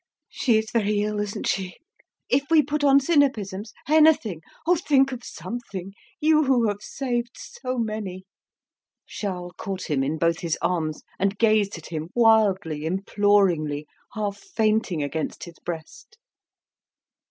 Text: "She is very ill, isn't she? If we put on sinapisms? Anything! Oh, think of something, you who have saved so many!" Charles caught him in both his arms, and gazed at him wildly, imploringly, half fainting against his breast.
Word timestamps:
"She 0.29 0.57
is 0.57 0.71
very 0.71 1.01
ill, 1.03 1.19
isn't 1.19 1.45
she? 1.45 1.75
If 2.27 2.45
we 2.49 2.63
put 2.63 2.83
on 2.83 2.99
sinapisms? 2.99 3.71
Anything! 3.87 4.41
Oh, 4.65 4.75
think 4.75 5.11
of 5.11 5.23
something, 5.23 5.93
you 6.19 6.45
who 6.45 6.67
have 6.69 6.81
saved 6.81 7.35
so 7.35 7.77
many!" 7.77 8.25
Charles 9.05 9.53
caught 9.57 9.91
him 9.91 10.01
in 10.01 10.17
both 10.17 10.39
his 10.39 10.57
arms, 10.59 11.03
and 11.19 11.37
gazed 11.37 11.77
at 11.77 11.89
him 11.89 12.09
wildly, 12.15 12.83
imploringly, 12.83 13.85
half 14.15 14.39
fainting 14.39 15.03
against 15.03 15.43
his 15.43 15.59
breast. 15.63 16.17